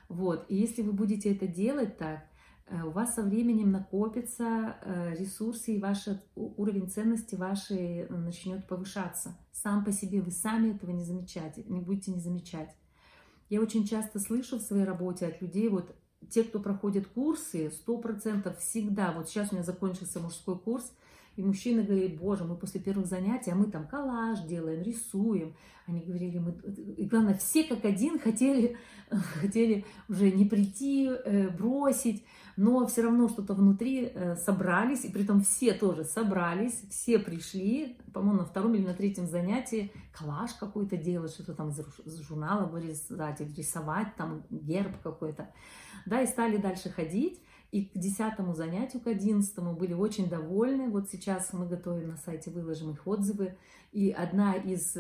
[0.09, 2.24] Вот, и если вы будете это делать так,
[2.66, 9.37] э, у вас со временем накопятся э, ресурсы, и ваш уровень ценности вашей начнет повышаться.
[9.53, 12.74] Сам по себе вы сами этого не замечаете, не будете не замечать.
[13.49, 15.95] Я очень часто слышу в своей работе от людей, вот
[16.28, 20.92] те, кто проходит курсы, сто процентов всегда, вот сейчас у меня закончился мужской курс,
[21.36, 25.54] и мужчина говорит, боже, мы после первых занятий, а мы там коллаж делаем, рисуем.
[25.86, 26.52] Они говорили, мы...
[26.96, 28.76] и главное, все как один хотели,
[29.40, 32.24] хотели уже не прийти, э, бросить,
[32.61, 37.96] но все равно что-то внутри э, собрались, и при том все тоже собрались, все пришли,
[38.12, 43.40] по-моему, на втором или на третьем занятии коллаж какой-то делать, что-то там из журнала вырезать,
[43.56, 45.48] рисовать, там герб какой-то,
[46.04, 47.40] да, и стали дальше ходить,
[47.72, 50.90] и к десятому занятию, к одиннадцатому были очень довольны.
[50.90, 53.56] Вот сейчас мы готовим на сайте, выложим их отзывы.
[53.92, 54.96] И одна из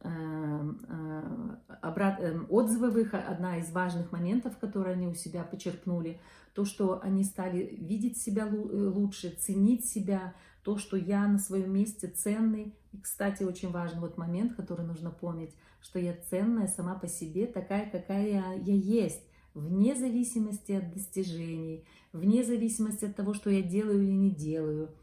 [0.00, 2.20] э, э, обрат...
[2.20, 6.20] Э, отзывовых, одна из важных моментов, которые они у себя почерпнули,
[6.54, 12.08] то, что они стали видеть себя лучше, ценить себя, то, что я на своем месте
[12.08, 12.74] ценный.
[12.92, 17.46] И, кстати, очень важный вот момент, который нужно помнить, что я ценная сама по себе,
[17.46, 19.22] такая, какая я есть
[19.54, 24.94] вне зависимости от достижений, вне зависимости от того, что я делаю или не делаю,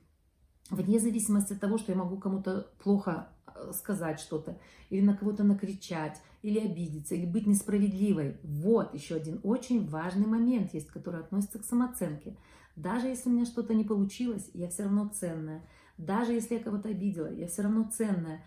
[0.70, 4.58] вне зависимости от того, что я могу кому-то плохо э, сказать что-то,
[4.90, 8.38] или на кого-то накричать, или обидеться, или быть несправедливой.
[8.44, 12.38] Вот еще один очень важный момент есть, который относится к самооценке.
[12.76, 15.64] Даже если у меня что-то не получилось, я все равно ценная.
[15.98, 18.44] Даже если я кого-то обидела, я все равно ценная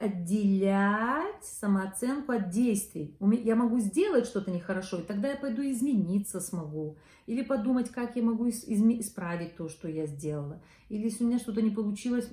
[0.00, 3.14] отделять самооценку от действий.
[3.20, 6.96] Я могу сделать что-то нехорошо, и тогда я пойду измениться смогу.
[7.26, 10.60] Или подумать, как я могу исправить то, что я сделала.
[10.88, 12.28] Или если у меня что-то не получилось,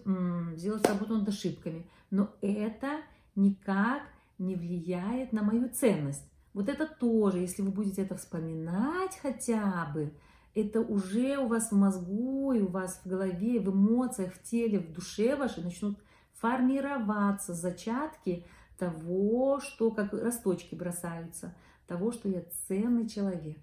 [0.55, 1.85] сделать работу над ошибками.
[2.09, 3.01] Но это
[3.35, 4.01] никак
[4.39, 6.23] не влияет на мою ценность.
[6.53, 10.13] Вот это тоже, если вы будете это вспоминать хотя бы,
[10.55, 14.79] это уже у вас в мозгу, и у вас в голове, в эмоциях, в теле,
[14.79, 15.97] в душе вашей начнут
[16.39, 18.45] формироваться зачатки
[18.77, 21.55] того, что как росточки бросаются,
[21.87, 23.57] того, что я ценный человек.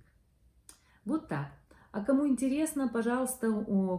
[1.04, 1.52] Вот так.
[1.92, 3.52] А кому интересно, пожалуйста,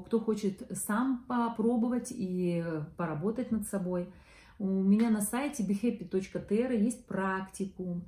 [0.05, 2.63] кто хочет сам попробовать и
[2.97, 4.11] поработать над собой,
[4.59, 8.03] у меня на сайте behappy.tr есть практикум.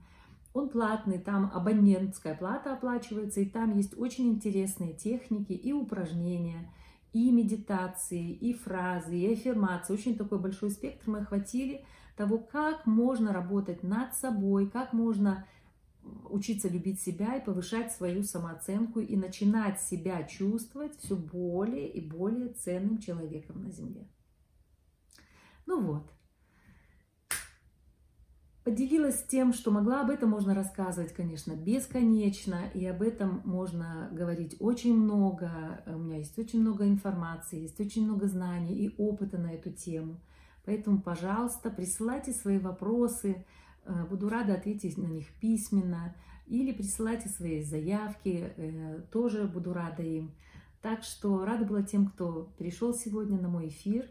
[0.53, 6.70] Он платный, там абонентская плата оплачивается, и там есть очень интересные техники и упражнения–
[7.13, 9.93] и медитации, и фразы, и аффирмации.
[9.93, 11.85] Очень такой большой спектр мы охватили
[12.15, 15.45] того, как можно работать над собой, как можно
[16.29, 22.49] учиться любить себя и повышать свою самооценку и начинать себя чувствовать все более и более
[22.49, 24.07] ценным человеком на Земле.
[25.65, 26.09] Ну вот,
[28.68, 34.57] Поделилась тем, что могла, об этом можно рассказывать, конечно, бесконечно, и об этом можно говорить
[34.59, 35.82] очень много.
[35.86, 40.20] У меня есть очень много информации, есть очень много знаний и опыта на эту тему.
[40.65, 43.45] Поэтому, пожалуйста, присылайте свои вопросы,
[43.86, 46.13] э, буду рада ответить на них письменно,
[46.45, 50.36] или присылайте свои заявки, э, тоже буду рада им.
[50.82, 54.09] Так что рада была тем, кто пришел сегодня на мой эфир.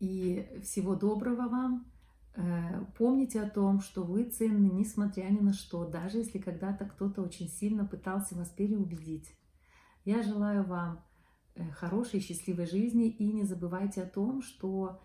[0.00, 1.91] И всего доброго вам.
[2.34, 7.22] Э, помните о том, что вы ценны, несмотря ни на что, даже если когда-то кто-то
[7.22, 9.34] очень сильно пытался вас переубедить.
[10.04, 11.04] Я желаю вам
[11.54, 15.00] э, хорошей, счастливой жизни и не забывайте о том, что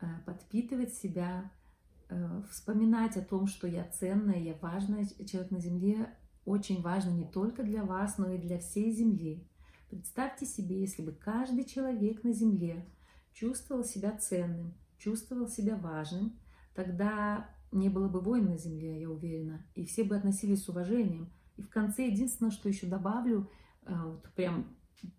[0.00, 1.50] э, подпитывать себя,
[2.50, 6.14] вспоминать о том, что я ценная, я важный человек на Земле,
[6.44, 9.48] очень важно не только для вас, но и для всей Земли.
[9.88, 12.84] Представьте себе, если бы каждый человек на Земле
[13.32, 16.38] чувствовал себя ценным, чувствовал себя важным,
[16.74, 21.32] тогда не было бы войн на земле, я уверена, и все бы относились с уважением.
[21.56, 23.50] И в конце единственное, что еще добавлю,
[23.84, 24.66] э, вот прям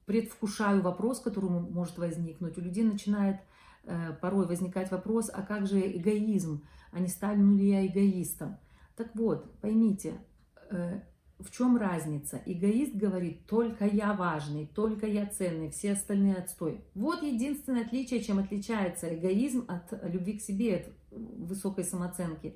[0.06, 2.58] предвкушаю вопрос, который может возникнуть.
[2.58, 3.38] У людей начинает
[3.84, 8.58] э, порой возникать вопрос, а как же эгоизм, а не стану ли я эгоистом?
[8.96, 10.14] Так вот, поймите,
[10.70, 11.02] э,
[11.40, 12.42] в чем разница?
[12.46, 16.82] Эгоист говорит, только я важный, только я ценный, все остальные отстой.
[16.94, 22.56] Вот единственное отличие, чем отличается эгоизм от любви к себе, высокой самооценки.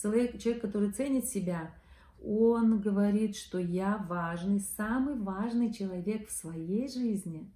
[0.00, 1.74] Человек, человек, который ценит себя,
[2.22, 7.50] он говорит, что я важный, самый важный человек в своей жизни.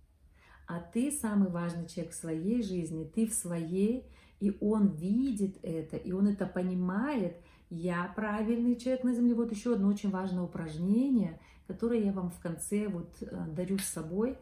[0.66, 4.06] А ты самый важный человек в своей жизни, ты в своей,
[4.40, 7.36] и он видит это, и он это понимает–
[7.70, 9.34] я правильный человек на Земле.
[9.34, 13.84] Вот еще одно очень важное упражнение, которое я вам в конце вот э, дарю с
[13.84, 14.38] собой.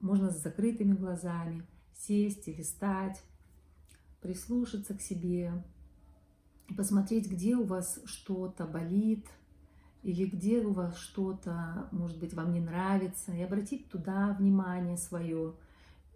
[0.00, 1.62] Можно с закрытыми глазами
[1.94, 3.22] сесть или встать,
[4.26, 5.52] прислушаться к себе,
[6.76, 9.24] посмотреть, где у вас что-то болит,
[10.02, 15.54] или где у вас что-то, может быть, вам не нравится, и обратить туда внимание свое.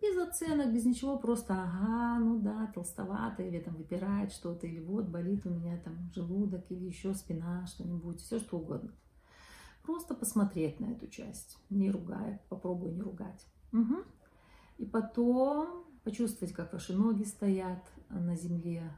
[0.02, 5.06] Без оценок, без ничего, просто ага, ну да, толстовато, или там выпирает что-то, или вот
[5.06, 8.90] болит у меня там желудок, или еще спина, что-нибудь, все что угодно.
[9.84, 13.46] Просто посмотреть на эту часть, не ругая, попробуй не ругать.
[13.72, 13.96] Угу.
[14.78, 18.90] И потом почувствовать, как ваши ноги стоят на земле,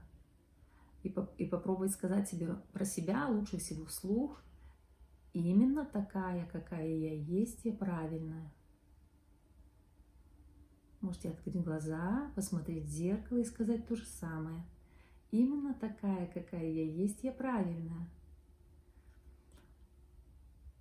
[1.02, 4.42] и, по, и попробовать сказать себе про себя лучше всего вслух.
[5.32, 8.52] Именно такая, какая я есть, я правильная.
[11.00, 14.62] Можете открыть глаза, посмотреть в зеркало и сказать то же самое.
[15.30, 18.08] Именно такая, какая я есть, я правильная.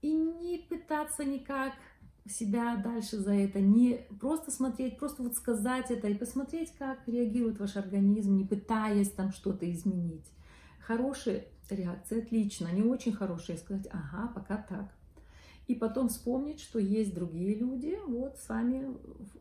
[0.01, 1.73] И не пытаться никак
[2.31, 7.59] себя дальше за это, не просто смотреть, просто вот сказать это и посмотреть, как реагирует
[7.59, 10.25] ваш организм, не пытаясь там что-то изменить.
[10.79, 14.93] Хорошая реакция, отлично, не очень хорошая, сказать, ага, пока так.
[15.67, 18.87] И потом вспомнить, что есть другие люди, вот с вами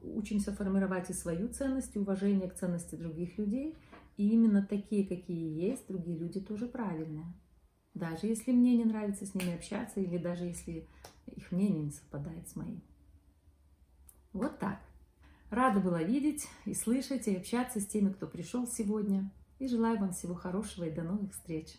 [0.03, 3.77] учимся формировать и свою ценность, и уважение к ценности других людей.
[4.17, 7.27] И именно такие, какие есть, другие люди тоже правильные.
[7.95, 10.87] Даже если мне не нравится с ними общаться, или даже если
[11.37, 12.83] их мнение не совпадает с моим.
[14.33, 14.81] Вот так.
[15.51, 19.31] Рада была видеть и слышать, и общаться с теми, кто пришел сегодня.
[19.59, 21.77] И желаю вам всего хорошего и до новых встреч.